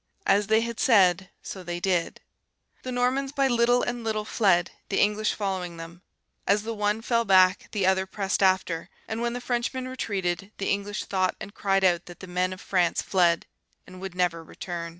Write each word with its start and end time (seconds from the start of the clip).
As 0.25 0.47
they 0.47 0.61
had 0.61 0.79
said, 0.79 1.29
so 1.43 1.61
they 1.61 1.79
did. 1.79 2.21
The 2.81 2.91
Normans 2.91 3.31
by 3.31 3.47
little 3.47 3.83
and 3.83 4.03
little 4.03 4.25
fled, 4.25 4.71
the 4.89 4.99
English 4.99 5.35
following 5.35 5.77
them. 5.77 6.01
As 6.47 6.63
the 6.63 6.73
one 6.73 7.03
fell 7.03 7.23
back, 7.23 7.67
the 7.71 7.85
other 7.85 8.07
pressed 8.07 8.41
after; 8.41 8.89
and 9.07 9.21
when 9.21 9.33
the 9.33 9.39
Frenchmen 9.41 9.87
retreated, 9.87 10.51
the 10.57 10.71
English 10.71 11.05
thought 11.05 11.35
and 11.39 11.53
cried 11.53 11.83
out 11.83 12.07
that 12.07 12.19
the 12.19 12.25
men 12.25 12.51
of 12.51 12.61
France 12.61 13.03
fled, 13.03 13.45
and 13.85 14.01
would 14.01 14.15
never 14.15 14.43
return. 14.43 14.89